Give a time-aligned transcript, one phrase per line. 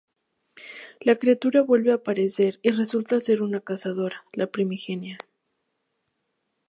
[1.01, 5.19] La criatura vuelve a aparecer y resulta ser una cazadora, la Primigenia.